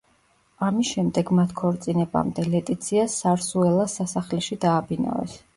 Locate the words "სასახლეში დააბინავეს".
4.03-5.39